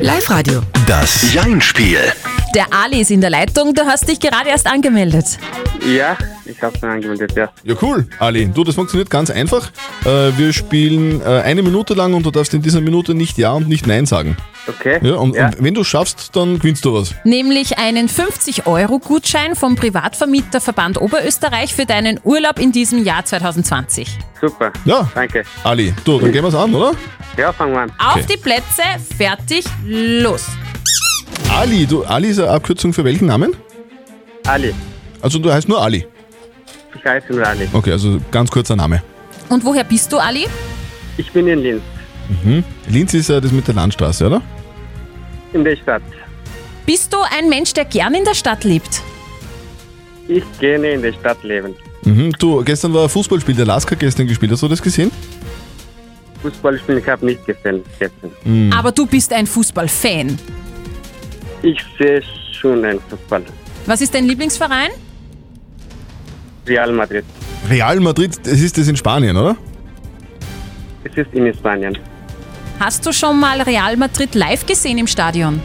Live-Radio. 0.00 0.62
Das 0.86 1.32
Jein-Spiel. 1.32 1.98
Der 2.54 2.66
Ali 2.72 3.00
ist 3.02 3.10
in 3.10 3.20
der 3.20 3.30
Leitung. 3.30 3.74
Du 3.74 3.82
hast 3.84 4.08
dich 4.08 4.18
gerade 4.20 4.48
erst 4.48 4.66
angemeldet. 4.66 5.38
Ja, 5.86 6.16
ich 6.44 6.60
habe 6.62 6.74
mir 6.82 6.92
angemeldet, 6.92 7.32
ja. 7.36 7.50
Ja, 7.62 7.74
cool, 7.82 8.06
Ali. 8.18 8.46
Du, 8.46 8.64
das 8.64 8.74
funktioniert 8.74 9.10
ganz 9.10 9.30
einfach. 9.30 9.70
Äh, 10.04 10.32
wir 10.36 10.52
spielen 10.52 11.20
äh, 11.20 11.24
eine 11.24 11.62
Minute 11.62 11.94
lang 11.94 12.14
und 12.14 12.24
du 12.24 12.30
darfst 12.30 12.54
in 12.54 12.62
dieser 12.62 12.80
Minute 12.80 13.14
nicht 13.14 13.36
Ja 13.38 13.52
und 13.52 13.68
nicht 13.68 13.86
Nein 13.86 14.06
sagen. 14.06 14.36
Okay. 14.66 14.98
Ja, 15.02 15.14
und, 15.16 15.36
Ja. 15.36 15.46
und 15.46 15.62
wenn 15.62 15.74
du 15.74 15.84
schaffst, 15.84 16.34
dann 16.36 16.58
gewinnst 16.58 16.84
du 16.84 16.94
was. 16.94 17.14
Nämlich 17.24 17.78
einen 17.78 18.08
50-Euro-Gutschein 18.08 19.54
vom 19.54 19.76
Privatvermieter 19.76 20.60
Verband 20.60 21.00
Oberösterreich 21.00 21.74
für 21.74 21.86
deinen 21.86 22.18
Urlaub 22.24 22.58
in 22.58 22.72
diesem 22.72 23.04
Jahr 23.04 23.24
2020. 23.24 24.08
Super. 24.40 24.72
Ja. 24.84 25.08
Danke. 25.14 25.44
Ali, 25.64 25.94
du, 26.04 26.18
dann 26.18 26.32
gehen 26.32 26.42
wir 26.42 26.48
es 26.48 26.54
an, 26.54 26.74
oder? 26.74 26.92
Ja, 27.36 27.52
fangen 27.52 27.72
wir 27.72 27.80
an. 27.82 27.92
Auf 27.98 28.24
die 28.26 28.36
Plätze, 28.36 28.82
fertig, 29.16 29.64
los. 29.86 30.46
Ali, 31.50 31.86
du, 31.86 32.04
Ali 32.04 32.28
ist 32.28 32.38
eine 32.38 32.50
Abkürzung 32.50 32.92
für 32.92 33.04
welchen 33.04 33.26
Namen? 33.26 33.54
Ali. 34.46 34.74
Also 35.20 35.38
du 35.38 35.52
heißt 35.52 35.68
nur 35.68 35.80
Ali. 35.80 36.06
Ich 36.96 37.04
heiße 37.04 37.32
nur 37.32 37.46
Ali. 37.46 37.68
Okay, 37.72 37.92
also 37.92 38.20
ganz 38.30 38.50
kurzer 38.50 38.76
Name. 38.76 39.02
Und 39.48 39.64
woher 39.64 39.84
bist 39.84 40.12
du, 40.12 40.18
Ali? 40.18 40.46
Ich 41.16 41.30
bin 41.32 41.46
in 41.48 41.58
Linz, 41.60 41.82
Mhm. 42.44 42.62
Linz 42.90 43.14
ist 43.14 43.30
ja 43.30 43.40
das 43.40 43.50
mit 43.52 43.66
der 43.66 43.74
Landstraße, 43.74 44.26
oder? 44.26 44.42
in 45.54 45.64
der 45.64 45.76
Stadt. 45.76 46.02
Bist 46.84 47.10
du 47.10 47.16
ein 47.36 47.48
Mensch, 47.48 47.72
der 47.72 47.86
gern 47.86 48.14
in 48.14 48.22
der 48.24 48.34
Stadt 48.34 48.64
lebt? 48.64 49.00
Ich 50.28 50.44
gerne 50.60 50.90
in 50.90 51.00
der 51.00 51.14
Stadt 51.14 51.42
leben. 51.42 51.74
Mhm. 52.04 52.32
Du, 52.38 52.62
gestern 52.62 52.92
war 52.92 53.04
ein 53.04 53.08
Fußballspiel, 53.08 53.54
der 53.54 53.64
Lasker 53.64 53.96
gestern 53.96 54.26
gespielt. 54.26 54.52
Hast 54.52 54.62
du 54.62 54.68
das 54.68 54.82
gesehen? 54.82 55.10
Fußball 56.42 56.78
spielen, 56.78 56.98
ich 56.98 57.08
habe 57.08 57.24
nicht 57.24 57.44
gesehen 57.46 57.82
gestern. 57.98 58.30
Mhm. 58.44 58.70
Aber 58.74 58.92
du 58.92 59.06
bist 59.06 59.32
ein 59.32 59.46
Fußballfan. 59.46 60.38
Ich 61.62 61.84
sehe 61.98 62.22
schon 62.52 62.84
einen 62.84 63.00
Fußball. 63.08 63.42
Was 63.86 64.00
ist 64.00 64.14
dein 64.14 64.26
Lieblingsverein? 64.26 64.90
Real 66.66 66.92
Madrid. 66.92 67.24
Real 67.68 68.00
Madrid, 68.00 68.38
das 68.44 68.60
ist 68.60 68.76
das 68.78 68.88
in 68.88 68.96
Spanien, 68.96 69.36
oder? 69.36 69.56
Es 71.04 71.16
ist 71.16 71.32
in 71.32 71.52
Spanien. 71.54 71.98
Hast 72.78 73.04
du 73.04 73.12
schon 73.12 73.40
mal 73.40 73.60
Real 73.62 73.96
Madrid 73.96 74.34
live 74.34 74.64
gesehen 74.66 74.98
im 74.98 75.06
Stadion? 75.06 75.60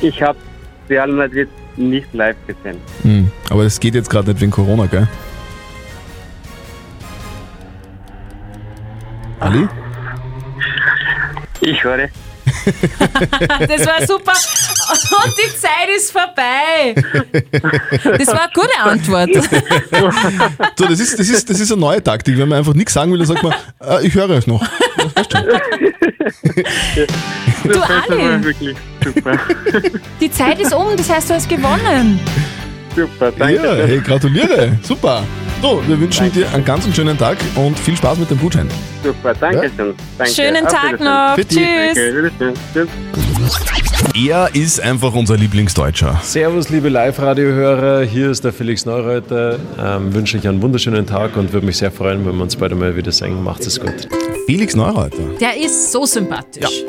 Ich 0.00 0.20
habe 0.22 0.38
Real 0.90 1.10
Madrid 1.10 1.48
nicht 1.76 2.12
live 2.12 2.36
gesehen. 2.46 2.78
Mhm. 3.02 3.30
Aber 3.50 3.64
das 3.64 3.80
geht 3.80 3.94
jetzt 3.94 4.10
gerade 4.10 4.30
nicht 4.30 4.40
wegen 4.40 4.50
Corona, 4.50 4.86
gell? 4.86 5.08
Ali? 9.40 9.68
Ich 11.64 11.82
höre. 11.82 12.08
Das 13.68 13.86
war 13.86 14.06
super. 14.06 14.32
Und 14.32 15.34
die 15.38 15.56
Zeit 15.56 15.88
ist 15.96 16.12
vorbei. 16.12 16.94
Das 18.18 18.26
war 18.28 18.42
eine 18.42 18.50
gute 18.54 18.78
Antwort. 18.82 19.30
So, 20.76 20.86
das 20.86 21.00
ist, 21.00 21.18
das, 21.18 21.28
ist, 21.28 21.48
das 21.48 21.60
ist 21.60 21.72
eine 21.72 21.80
neue 21.80 22.02
Taktik. 22.02 22.36
Wenn 22.36 22.48
man 22.48 22.58
einfach 22.58 22.74
nichts 22.74 22.92
sagen 22.92 23.12
will, 23.12 23.18
dann 23.18 23.28
sagt 23.28 23.42
man, 23.42 23.54
äh, 23.82 24.06
ich 24.06 24.14
höre 24.14 24.30
euch 24.30 24.46
noch. 24.46 24.64
Du 27.62 27.68
Das 27.70 27.78
war 27.78 27.90
Ali, 28.10 28.44
wirklich 28.44 28.76
super. 29.02 29.38
die 30.20 30.30
Zeit 30.30 30.58
ist 30.60 30.74
um, 30.74 30.96
das 30.96 31.08
heißt, 31.10 31.30
du 31.30 31.34
hast 31.34 31.48
gewonnen. 31.48 32.20
super, 32.94 33.32
danke. 33.32 33.62
Ja, 33.62 33.74
hey, 33.86 34.00
gratuliere. 34.00 34.78
Super. 34.82 35.22
So, 35.64 35.82
wir 35.86 35.98
wünschen 35.98 36.30
dir 36.30 36.52
einen 36.52 36.62
ganz 36.62 36.94
schönen 36.94 37.16
Tag 37.16 37.38
und 37.54 37.78
viel 37.78 37.96
Spaß 37.96 38.18
mit 38.18 38.30
dem 38.30 38.38
Gutschein. 38.38 38.68
Super, 39.02 39.32
danke 39.32 39.70
schön. 39.74 39.94
Danke. 40.18 40.30
Schönen 40.34 40.66
Tag 40.66 41.00
noch. 41.00 41.36
Bitte. 41.36 41.54
Tschüss. 41.54 42.32
Danke. 42.38 42.54
Tschüss. 42.74 44.28
Er 44.28 44.54
ist 44.54 44.82
einfach 44.82 45.14
unser 45.14 45.38
Lieblingsdeutscher. 45.38 46.20
Servus, 46.22 46.68
liebe 46.68 46.90
Live-Radio-Hörer, 46.90 48.02
hier 48.02 48.30
ist 48.30 48.44
der 48.44 48.52
Felix 48.52 48.84
Neureuter. 48.84 49.58
Ähm, 49.82 50.12
wünsche 50.12 50.36
euch 50.36 50.46
einen 50.46 50.60
wunderschönen 50.60 51.06
Tag 51.06 51.34
und 51.38 51.50
würde 51.54 51.64
mich 51.64 51.78
sehr 51.78 51.90
freuen, 51.90 52.26
wenn 52.26 52.36
wir 52.36 52.42
uns 52.42 52.56
bald 52.56 52.72
einmal 52.72 52.94
wieder 52.94 53.10
sehen. 53.10 53.42
Macht 53.42 53.66
es 53.66 53.80
gut. 53.80 54.06
Felix 54.44 54.76
Neureuter. 54.76 55.16
Der 55.40 55.56
ist 55.56 55.90
so 55.90 56.04
sympathisch. 56.04 56.84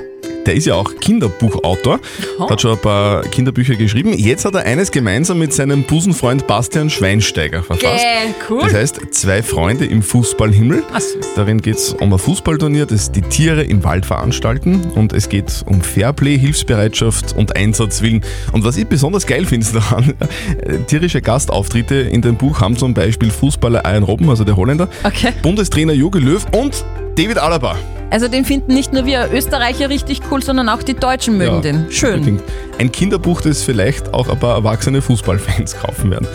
Der 0.45 0.53
ist 0.55 0.65
ja 0.65 0.75
auch 0.75 0.93
Kinderbuchautor, 0.99 1.99
Oh. 2.39 2.49
hat 2.49 2.61
schon 2.61 2.71
ein 2.71 2.77
paar 2.77 3.21
Kinderbücher 3.23 3.75
geschrieben. 3.75 4.13
Jetzt 4.17 4.45
hat 4.45 4.53
er 4.55 4.61
eines 4.63 4.91
gemeinsam 4.91 5.39
mit 5.39 5.53
seinem 5.53 5.83
Busenfreund 5.83 6.45
Bastian 6.47 6.89
Schweinsteiger 6.89 7.63
verfasst. 7.63 8.03
Gäh, 8.03 8.33
cool. 8.49 8.61
Das 8.63 8.73
heißt, 8.73 8.99
zwei 9.11 9.41
Freunde 9.41 9.85
im 9.85 10.01
Fußballhimmel. 10.03 10.83
Ach, 10.93 10.99
süß. 10.99 11.33
Darin 11.35 11.61
geht 11.61 11.75
es 11.77 11.93
um 11.93 12.13
ein 12.13 12.19
Fußballturnier, 12.19 12.85
das 12.85 13.11
die 13.11 13.21
Tiere 13.21 13.63
im 13.63 13.83
Wald 13.83 14.05
veranstalten. 14.05 14.81
Und 14.95 15.13
es 15.13 15.29
geht 15.29 15.63
um 15.65 15.81
Fairplay, 15.81 16.37
Hilfsbereitschaft 16.37 17.35
und 17.35 17.55
Einsatzwillen. 17.55 18.21
Und 18.51 18.63
was 18.63 18.77
ich 18.77 18.87
besonders 18.87 19.25
geil 19.25 19.45
finde 19.45 19.65
daran, 19.73 20.13
äh, 20.61 20.77
tierische 20.87 21.21
Gastauftritte 21.21 21.95
in 21.95 22.21
dem 22.21 22.35
Buch 22.35 22.59
haben 22.61 22.77
zum 22.77 22.93
Beispiel 22.93 23.31
Fußballer 23.31 23.83
Ian 23.85 24.03
Robben, 24.03 24.29
also 24.29 24.43
der 24.43 24.55
Holländer, 24.55 24.89
Okay. 25.03 25.31
Bundestrainer 25.41 25.93
Jogi 25.93 26.19
Löw 26.19 26.45
und 26.51 26.83
David 27.15 27.37
Alaba. 27.37 27.77
Also 28.09 28.27
den 28.27 28.45
finden 28.45 28.73
nicht 28.73 28.93
nur 28.93 29.05
wir 29.05 29.29
Österreicher 29.33 29.89
richtig 29.89 30.19
cool, 30.29 30.43
sondern 30.43 30.69
auch 30.69 30.83
die 30.83 30.93
Deutschen 30.93 31.37
mögen 31.37 31.61
den. 31.61 31.91
Schön. 31.91 32.15
unbedingt. 32.15 32.43
Ein 32.77 32.91
Kinderbuch, 32.91 33.41
das 33.41 33.63
vielleicht 33.63 34.13
auch 34.13 34.27
ein 34.27 34.39
paar 34.39 34.55
erwachsene 34.55 35.01
Fußballfans 35.01 35.77
kaufen 35.77 36.11
werden. 36.11 36.27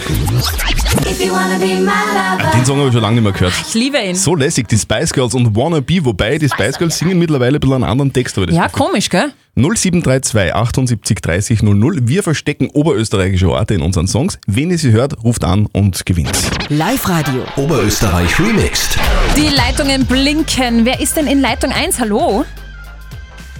Den 0.93 2.65
Song 2.65 2.79
habe 2.79 2.89
ich 2.89 2.93
schon 2.93 3.03
lange 3.03 3.15
nicht 3.21 3.23
mehr 3.23 3.33
gehört. 3.33 3.53
Ich 3.69 3.75
liebe 3.75 3.99
ihn. 3.99 4.17
So 4.17 4.35
lässig, 4.35 4.67
die 4.69 4.77
Spice 4.77 5.13
Girls 5.13 5.35
und 5.35 5.55
Wanna 5.55 5.79
Be, 5.81 6.05
wobei 6.05 6.37
die 6.37 6.49
Spice 6.49 6.79
Girls 6.79 6.99
singen 6.99 7.19
mittlerweile 7.19 7.59
ein 7.59 7.61
bisschen 7.61 7.75
einen 7.77 7.85
anderen 7.85 8.13
Text. 8.13 8.37
Aber 8.37 8.51
Ja, 8.51 8.69
komisch, 8.69 9.09
gell? 9.09 9.33
0732 9.57 10.53
78 10.55 11.21
30 11.21 11.63
00. 11.63 11.99
Wir 12.09 12.23
verstecken 12.25 12.69
oberösterreichische 12.73 13.51
Orte 13.51 13.75
in 13.75 13.83
unseren 13.83 14.09
Songs. 14.09 14.39
Wen 14.49 14.71
ihr 14.71 14.79
sie 14.79 14.91
hört, 14.91 15.23
ruft 15.23 15.45
an 15.45 15.67
und 15.73 16.05
gewinnt. 16.07 16.33
Live-Radio. 16.71 17.45
Oberösterreich 17.57 18.39
remixed. 18.41 18.99
Die 19.37 19.49
Leitungen 19.55 20.07
blinken. 20.07 20.85
Wer 20.85 21.01
ist 21.01 21.17
denn 21.17 21.29
in 21.29 21.41
Leitung 21.41 21.71
1? 21.73 22.01
Hallo? 22.01 22.45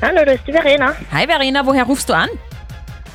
Hallo, 0.03 0.21
das 0.25 0.35
ist 0.37 0.47
die 0.49 0.53
Verena 0.53 0.97
Hi 1.13 1.27
Verena, 1.27 1.65
woher 1.65 1.85
rufst 1.85 2.09
du 2.09 2.15
an? 2.15 2.29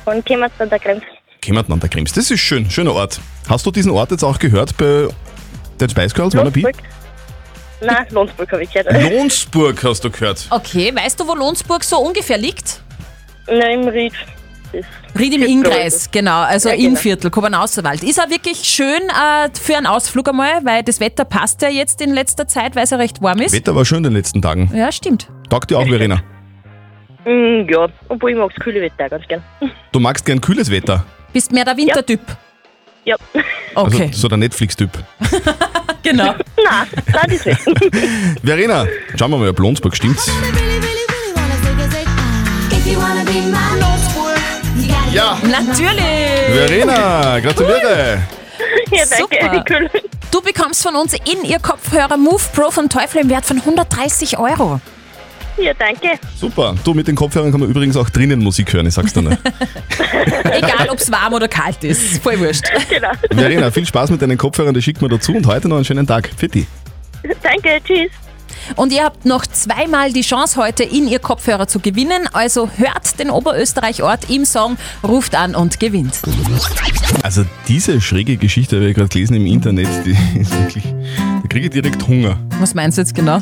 von 0.04 0.24
Kemmerts 0.24 0.54
an 0.60 0.68
der 0.70 0.78
Grenze. 0.78 1.04
Kämmert 1.46 1.70
an 1.70 1.78
der 1.78 1.88
Krems. 1.88 2.12
Das 2.12 2.28
ist 2.28 2.40
schön, 2.40 2.68
schöner 2.68 2.92
Ort. 2.92 3.20
Hast 3.48 3.64
du 3.64 3.70
diesen 3.70 3.92
Ort 3.92 4.10
jetzt 4.10 4.24
auch 4.24 4.40
gehört 4.40 4.76
bei 4.76 5.06
den 5.80 5.88
Spice 5.88 6.12
Girls, 6.12 6.34
Wanna 6.36 6.50
Be? 6.50 6.62
Lonsburg. 6.62 6.84
Nein, 7.80 8.06
Lonsburg 8.10 8.50
habe 8.50 8.64
ich 8.64 8.72
gehört. 8.72 9.12
Lohnsburg 9.12 9.84
hast 9.84 10.02
du 10.02 10.10
gehört. 10.10 10.44
Okay, 10.50 10.92
weißt 10.92 11.20
du, 11.20 11.28
wo 11.28 11.36
Lohnsburg 11.36 11.84
so 11.84 11.98
ungefähr 11.98 12.36
liegt? 12.36 12.82
Nein, 13.46 13.82
im 13.82 13.88
Ried. 13.88 14.12
Ried 15.16 15.34
im 15.34 15.42
Innkreis, 15.44 16.10
genau, 16.10 16.40
also 16.40 16.68
Ja, 16.68 16.74
genau. 16.74 16.88
Innviertel, 16.88 17.30
Kobernauserwald. 17.30 18.02
Ist 18.02 18.20
auch 18.20 18.28
wirklich 18.28 18.58
schön 18.64 19.02
äh, 19.08 19.48
für 19.54 19.76
einen 19.76 19.86
Ausflug 19.86 20.28
einmal, 20.28 20.64
weil 20.64 20.82
das 20.82 20.98
Wetter 20.98 21.24
passt 21.24 21.62
ja 21.62 21.68
jetzt 21.68 22.00
in 22.00 22.12
letzter 22.12 22.48
Zeit, 22.48 22.74
weil 22.74 22.82
es 22.82 22.90
ja 22.90 22.96
recht 22.96 23.22
warm 23.22 23.40
ist. 23.40 23.52
Wetter 23.54 23.76
war 23.76 23.84
schön 23.84 23.98
in 23.98 24.02
den 24.04 24.14
letzten 24.14 24.42
Tagen. 24.42 24.68
Ja, 24.74 24.90
stimmt. 24.90 25.28
Taugt 25.48 25.70
dir 25.70 25.78
auch, 25.78 25.86
Verena? 25.86 26.20
Mm, 27.28 27.68
ja, 27.68 27.88
obwohl 28.08 28.30
ich 28.30 28.36
mag 28.36 28.50
das 28.54 28.62
kühle 28.62 28.80
Wetter 28.80 29.08
ganz 29.08 29.26
gern. 29.26 29.42
Du 29.90 29.98
magst 29.98 30.24
gern 30.24 30.40
kühles 30.40 30.70
Wetter. 30.70 31.04
Bist 31.36 31.52
mehr 31.52 31.66
der 31.66 31.76
Wintertyp. 31.76 32.20
Ja. 33.04 33.14
Okay, 33.74 34.04
Also 34.04 34.20
so 34.22 34.28
der 34.28 34.38
Netflix-Typ. 34.38 34.88
genau. 36.02 36.24
Nein, 36.56 36.86
nein, 37.12 37.28
das 37.28 37.44
nicht. 37.44 37.60
Verena, 38.42 38.86
schauen 39.18 39.32
wir 39.32 39.36
mal, 39.36 39.50
ob 39.50 39.58
Lohnsburg 39.58 39.94
stimmt's. 39.94 40.30
Ja, 45.12 45.36
Natürlich. 45.42 46.00
Verena, 46.54 47.38
gratuliere. 47.40 48.22
Ja, 48.90 49.04
danke, 49.04 49.16
Super. 49.18 50.06
Du 50.30 50.40
bekommst 50.40 50.82
von 50.82 50.96
uns 50.96 51.12
in 51.12 51.44
ihr 51.44 51.58
Kopfhörer 51.58 52.16
Move 52.16 52.42
Pro 52.54 52.70
von 52.70 52.88
Teufel 52.88 53.20
im 53.20 53.28
Wert 53.28 53.44
von 53.44 53.58
130 53.58 54.38
Euro. 54.38 54.80
Ja, 55.58 55.72
danke. 55.74 56.18
Super. 56.38 56.74
Du, 56.84 56.92
mit 56.94 57.08
den 57.08 57.16
Kopfhörern 57.16 57.50
kann 57.50 57.60
man 57.60 57.70
übrigens 57.70 57.96
auch 57.96 58.10
drinnen 58.10 58.40
Musik 58.40 58.72
hören, 58.72 58.86
ich 58.86 58.94
sag's 58.94 59.12
dir 59.12 59.22
nicht. 59.22 59.38
Egal, 60.44 60.88
ob 60.90 60.98
es 60.98 61.10
warm 61.10 61.32
oder 61.32 61.48
kalt 61.48 61.82
ist. 61.82 62.22
Voll 62.22 62.38
wurscht. 62.38 62.64
Genau. 62.90 63.10
Verena, 63.30 63.70
viel 63.70 63.86
Spaß 63.86 64.10
mit 64.10 64.20
deinen 64.20 64.38
Kopfhörern, 64.38 64.74
die 64.74 64.82
schicken 64.82 65.00
wir 65.00 65.08
dazu 65.08 65.34
und 65.34 65.46
heute 65.46 65.68
noch 65.68 65.76
einen 65.76 65.84
schönen 65.84 66.06
Tag. 66.06 66.30
Fitti. 66.36 66.66
Danke, 67.42 67.80
tschüss. 67.84 68.10
Und 68.74 68.92
ihr 68.92 69.04
habt 69.04 69.24
noch 69.24 69.46
zweimal 69.46 70.12
die 70.12 70.22
Chance, 70.22 70.60
heute 70.60 70.82
in 70.82 71.06
ihr 71.06 71.20
Kopfhörer 71.20 71.68
zu 71.68 71.78
gewinnen. 71.78 72.28
Also 72.32 72.68
hört 72.76 73.18
den 73.18 73.30
Oberösterreich-Ort 73.30 74.28
im 74.30 74.44
Song, 74.44 74.76
ruft 75.04 75.34
an 75.34 75.54
und 75.54 75.78
gewinnt. 75.78 76.20
Also 77.22 77.44
diese 77.68 78.00
schräge 78.00 78.36
Geschichte 78.36 78.76
habe 78.76 78.88
ich 78.88 78.96
gerade 78.96 79.08
gelesen 79.08 79.34
im 79.34 79.46
Internet, 79.46 79.88
die 80.04 80.10
ist 80.40 80.52
wirklich, 80.58 80.84
da 81.42 81.48
kriege 81.48 81.66
ich 81.66 81.72
direkt 81.72 82.06
Hunger. 82.06 82.38
Was 82.58 82.74
meinst 82.74 82.98
du 82.98 83.02
jetzt 83.02 83.14
genau? 83.14 83.40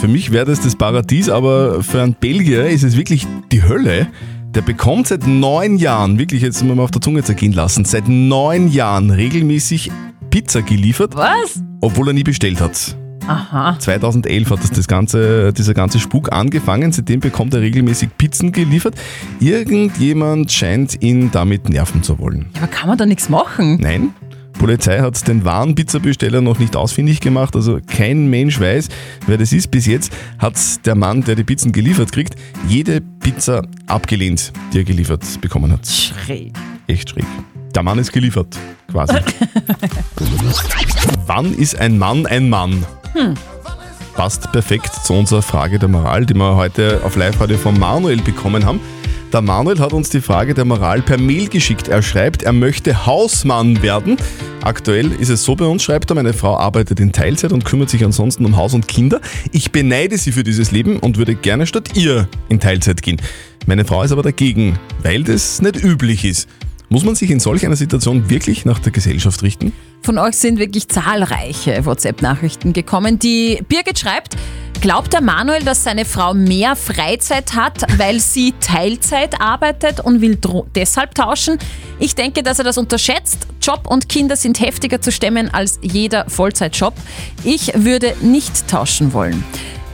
Für 0.00 0.08
mich 0.08 0.32
wäre 0.32 0.46
das 0.46 0.62
das 0.62 0.76
Paradies, 0.76 1.28
aber 1.28 1.82
für 1.82 2.00
einen 2.00 2.14
Belgier 2.14 2.66
ist 2.66 2.84
es 2.84 2.96
wirklich 2.96 3.26
die 3.52 3.62
Hölle. 3.62 4.06
Der 4.54 4.62
bekommt 4.62 5.08
seit 5.08 5.26
neun 5.26 5.76
Jahren, 5.76 6.18
wirklich 6.18 6.40
jetzt 6.40 6.64
mal 6.64 6.78
auf 6.80 6.90
der 6.90 7.02
Zunge 7.02 7.22
zergehen 7.22 7.52
lassen, 7.52 7.84
seit 7.84 8.08
neun 8.08 8.68
Jahren 8.68 9.10
regelmäßig 9.10 9.92
Pizza 10.30 10.62
geliefert, 10.62 11.14
Was? 11.16 11.62
obwohl 11.82 12.08
er 12.08 12.14
nie 12.14 12.22
bestellt 12.22 12.62
hat. 12.62 12.96
Aha. 13.26 13.78
2011 13.78 14.50
hat 14.50 14.62
das, 14.62 14.70
das 14.70 14.88
ganze, 14.88 15.52
dieser 15.52 15.74
ganze 15.74 16.00
Spuk 16.00 16.32
angefangen. 16.32 16.92
Seitdem 16.92 17.20
bekommt 17.20 17.52
er 17.52 17.60
regelmäßig 17.60 18.08
Pizzen 18.16 18.52
geliefert. 18.52 18.94
Irgendjemand 19.38 20.50
scheint 20.50 21.02
ihn 21.02 21.30
damit 21.30 21.68
nerven 21.68 22.02
zu 22.02 22.18
wollen. 22.18 22.46
Aber 22.56 22.68
kann 22.68 22.88
man 22.88 22.96
da 22.96 23.04
nichts 23.04 23.28
machen? 23.28 23.76
Nein. 23.78 24.14
Polizei 24.58 25.00
hat 25.00 25.26
den 25.26 25.44
wahren 25.44 25.74
Pizzabesteller 25.74 26.40
noch 26.40 26.58
nicht 26.58 26.76
ausfindig 26.76 27.20
gemacht, 27.20 27.56
also 27.56 27.78
kein 27.86 28.28
Mensch 28.28 28.60
weiß, 28.60 28.88
wer 29.26 29.38
das 29.38 29.52
ist. 29.52 29.70
Bis 29.70 29.86
jetzt 29.86 30.12
hat 30.38 30.54
der 30.86 30.94
Mann, 30.94 31.22
der 31.22 31.34
die 31.34 31.44
Pizzen 31.44 31.72
geliefert 31.72 32.12
kriegt, 32.12 32.34
jede 32.68 33.00
Pizza 33.00 33.62
abgelehnt, 33.86 34.52
die 34.72 34.78
er 34.78 34.84
geliefert 34.84 35.24
bekommen 35.40 35.72
hat. 35.72 35.86
Schräg. 35.86 36.52
Echt 36.86 37.10
schräg. 37.10 37.24
Der 37.74 37.82
Mann 37.82 37.98
ist 37.98 38.12
geliefert, 38.12 38.56
quasi. 38.90 39.14
Wann 41.26 41.54
ist 41.54 41.78
ein 41.78 41.98
Mann 41.98 42.26
ein 42.26 42.48
Mann? 42.48 42.84
Hm. 43.14 43.34
Passt 44.14 44.50
perfekt 44.52 44.92
zu 45.04 45.14
unserer 45.14 45.42
Frage 45.42 45.78
der 45.78 45.88
Moral, 45.88 46.26
die 46.26 46.34
wir 46.34 46.56
heute 46.56 47.00
auf 47.04 47.16
Live-Radio 47.16 47.56
von 47.56 47.78
Manuel 47.78 48.20
bekommen 48.20 48.66
haben. 48.66 48.80
Der 49.32 49.42
Manuel 49.42 49.78
hat 49.78 49.92
uns 49.92 50.08
die 50.08 50.20
Frage 50.20 50.54
der 50.54 50.64
Moral 50.64 51.02
per 51.02 51.16
Mail 51.16 51.48
geschickt. 51.48 51.86
Er 51.86 52.02
schreibt, 52.02 52.42
er 52.42 52.52
möchte 52.52 53.06
Hausmann 53.06 53.80
werden. 53.80 54.16
Aktuell 54.60 55.12
ist 55.12 55.28
es 55.28 55.44
so 55.44 55.54
bei 55.54 55.66
uns, 55.66 55.84
schreibt 55.84 56.10
er, 56.10 56.16
meine 56.16 56.32
Frau 56.32 56.56
arbeitet 56.56 56.98
in 56.98 57.12
Teilzeit 57.12 57.52
und 57.52 57.64
kümmert 57.64 57.90
sich 57.90 58.04
ansonsten 58.04 58.44
um 58.44 58.56
Haus 58.56 58.74
und 58.74 58.88
Kinder. 58.88 59.20
Ich 59.52 59.70
beneide 59.70 60.18
sie 60.18 60.32
für 60.32 60.42
dieses 60.42 60.72
Leben 60.72 60.98
und 60.98 61.16
würde 61.16 61.36
gerne 61.36 61.68
statt 61.68 61.90
ihr 61.94 62.28
in 62.48 62.58
Teilzeit 62.58 63.02
gehen. 63.02 63.22
Meine 63.66 63.84
Frau 63.84 64.02
ist 64.02 64.10
aber 64.10 64.22
dagegen, 64.22 64.80
weil 65.04 65.22
das 65.22 65.62
nicht 65.62 65.76
üblich 65.76 66.24
ist. 66.24 66.48
Muss 66.88 67.04
man 67.04 67.14
sich 67.14 67.30
in 67.30 67.38
solch 67.38 67.64
einer 67.64 67.76
Situation 67.76 68.30
wirklich 68.30 68.64
nach 68.64 68.80
der 68.80 68.90
Gesellschaft 68.90 69.44
richten? 69.44 69.72
Von 70.02 70.18
euch 70.18 70.34
sind 70.34 70.58
wirklich 70.58 70.88
zahlreiche 70.88 71.86
WhatsApp-Nachrichten 71.86 72.72
gekommen. 72.72 73.20
Die 73.20 73.62
Birgit 73.68 74.00
schreibt, 74.00 74.36
glaubt 74.80 75.12
der 75.12 75.20
Manuel, 75.20 75.62
dass 75.62 75.84
seine 75.84 76.04
Frau 76.04 76.32
mehr 76.32 76.74
Freizeit 76.74 77.54
hat, 77.54 77.84
weil 77.98 78.20
sie 78.20 78.54
Teilzeit 78.60 79.40
arbeitet 79.40 80.00
und 80.00 80.20
will 80.20 80.38
deshalb 80.74 81.14
tauschen? 81.14 81.58
Ich 81.98 82.14
denke, 82.14 82.42
dass 82.42 82.58
er 82.58 82.64
das 82.64 82.78
unterschätzt. 82.78 83.46
Job 83.60 83.86
und 83.86 84.08
Kinder 84.08 84.36
sind 84.36 84.60
heftiger 84.60 85.00
zu 85.00 85.12
stemmen 85.12 85.52
als 85.52 85.78
jeder 85.82 86.28
Vollzeitjob. 86.28 86.94
Ich 87.44 87.72
würde 87.74 88.14
nicht 88.22 88.68
tauschen 88.68 89.12
wollen. 89.12 89.44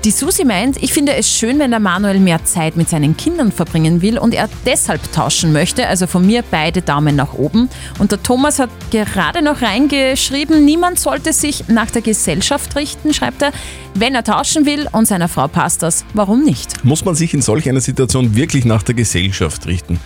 Die 0.07 0.13
Susi 0.13 0.45
meint, 0.45 0.81
ich 0.81 0.93
finde 0.93 1.17
es 1.17 1.29
schön, 1.29 1.59
wenn 1.59 1.73
der 1.73 1.81
Manuel 1.81 2.21
mehr 2.21 2.45
Zeit 2.45 2.77
mit 2.77 2.89
seinen 2.89 3.17
Kindern 3.17 3.51
verbringen 3.51 4.03
will 4.03 4.19
und 4.19 4.35
er 4.35 4.49
deshalb 4.65 5.01
tauschen 5.11 5.53
möchte. 5.53 5.89
Also 5.89 6.07
von 6.07 6.25
mir 6.25 6.45
beide 6.49 6.81
Daumen 6.81 7.17
nach 7.17 7.33
oben. 7.35 7.69
Und 7.99 8.13
der 8.13 8.23
Thomas 8.23 8.61
hat 8.61 8.71
gerade 8.93 9.43
noch 9.43 9.63
reingeschrieben, 9.63 10.65
niemand 10.65 11.01
sollte 11.01 11.33
sich 11.33 11.67
nach 11.67 11.91
der 11.91 12.03
Gesellschaft 12.03 12.77
richten, 12.77 13.15
schreibt 13.15 13.43
er. 13.43 13.51
Wenn 13.95 14.15
er 14.15 14.23
tauschen 14.23 14.65
will 14.65 14.87
und 14.93 15.09
seiner 15.09 15.27
Frau 15.27 15.49
passt 15.49 15.83
das, 15.83 16.05
warum 16.15 16.45
nicht? 16.45 16.85
Muss 16.85 17.05
man 17.05 17.17
sich 17.17 17.35
in 17.35 17.43
solch 17.43 17.69
einer 17.69 17.81
Situation 17.81 18.37
wirklich 18.37 18.65
nach 18.65 18.85
der 18.85 18.95
Gesellschaft 18.95 19.67
richten? 19.67 19.99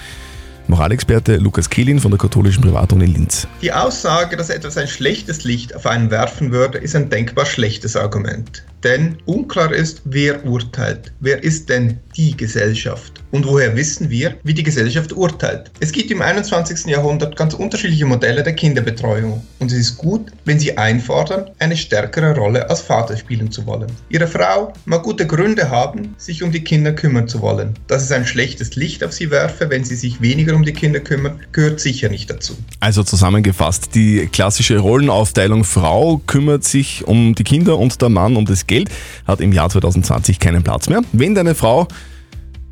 Moralexperte 0.70 1.36
Lukas 1.36 1.68
Kehlin 1.68 1.98
von 1.98 2.12
der 2.12 2.18
katholischen 2.18 2.62
Privatuni 2.62 3.04
Linz. 3.04 3.48
Die 3.60 3.72
Aussage, 3.72 4.36
dass 4.36 4.50
etwas 4.50 4.76
ein 4.76 4.86
schlechtes 4.86 5.42
Licht 5.42 5.74
auf 5.74 5.84
einen 5.84 6.10
werfen 6.10 6.52
würde, 6.52 6.78
ist 6.78 6.94
ein 6.94 7.10
denkbar 7.10 7.44
schlechtes 7.44 7.96
Argument. 7.96 8.62
Denn 8.82 9.18
unklar 9.26 9.72
ist, 9.72 10.02
wer 10.04 10.44
urteilt. 10.44 11.12
Wer 11.20 11.42
ist 11.42 11.68
denn 11.68 11.98
die 12.16 12.36
Gesellschaft? 12.36 13.22
Und 13.30 13.46
woher 13.46 13.76
wissen 13.76 14.10
wir, 14.10 14.36
wie 14.42 14.54
die 14.54 14.62
Gesellschaft 14.62 15.12
urteilt? 15.12 15.70
Es 15.80 15.92
gibt 15.92 16.10
im 16.10 16.22
21. 16.22 16.86
Jahrhundert 16.86 17.36
ganz 17.36 17.54
unterschiedliche 17.54 18.06
Modelle 18.06 18.42
der 18.42 18.54
Kinderbetreuung. 18.54 19.46
Und 19.58 19.70
es 19.70 19.78
ist 19.78 19.98
gut, 19.98 20.32
wenn 20.44 20.58
sie 20.58 20.76
einfordern, 20.76 21.50
eine 21.58 21.76
stärkere 21.76 22.34
Rolle 22.34 22.68
als 22.70 22.80
Vater 22.80 23.16
spielen 23.16 23.52
zu 23.52 23.66
wollen. 23.66 23.92
Ihre 24.08 24.26
Frau 24.26 24.72
mag 24.86 25.02
gute 25.02 25.26
Gründe 25.26 25.70
haben, 25.70 26.14
sich 26.16 26.42
um 26.42 26.50
die 26.50 26.64
Kinder 26.64 26.92
kümmern 26.92 27.28
zu 27.28 27.40
wollen. 27.42 27.74
Dass 27.86 28.02
es 28.02 28.12
ein 28.12 28.26
schlechtes 28.26 28.76
Licht 28.76 29.04
auf 29.04 29.12
sie 29.12 29.30
werfe, 29.30 29.70
wenn 29.70 29.84
sie 29.84 29.96
sich 29.96 30.20
weniger 30.20 30.54
um 30.54 30.64
die 30.64 30.72
Kinder 30.72 31.00
kümmern, 31.00 31.40
gehört 31.52 31.80
sicher 31.80 32.08
nicht 32.08 32.30
dazu. 32.30 32.56
Also 32.80 33.02
zusammengefasst, 33.02 33.94
die 33.94 34.28
klassische 34.32 34.78
Rollenaufteilung 34.78 35.64
Frau 35.64 36.20
kümmert 36.26 36.64
sich 36.64 37.06
um 37.06 37.34
die 37.34 37.44
Kinder 37.44 37.78
und 37.78 38.00
der 38.00 38.08
Mann 38.08 38.36
um 38.36 38.46
das 38.46 38.66
Geld 38.70 38.88
hat 39.26 39.40
im 39.40 39.52
Jahr 39.52 39.68
2020 39.68 40.38
keinen 40.38 40.62
Platz 40.62 40.88
mehr. 40.88 41.02
Wenn 41.12 41.34
deine 41.34 41.54
Frau 41.54 41.88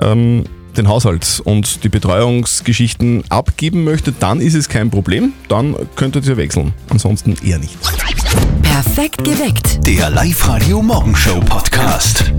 ähm, 0.00 0.44
den 0.76 0.88
Haushalt 0.88 1.42
und 1.44 1.82
die 1.82 1.88
Betreuungsgeschichten 1.88 3.24
abgeben 3.28 3.84
möchte, 3.84 4.12
dann 4.12 4.40
ist 4.40 4.54
es 4.54 4.68
kein 4.68 4.90
Problem, 4.90 5.32
dann 5.48 5.74
könntet 5.96 6.24
ihr 6.26 6.36
wechseln. 6.36 6.72
Ansonsten 6.88 7.34
eher 7.44 7.58
nicht. 7.58 7.76
Perfekt 8.62 9.24
geweckt. 9.24 9.86
Der 9.86 10.08
Live-Radio 10.10 10.80
Morgenshow 10.80 11.40
Podcast. 11.40 12.32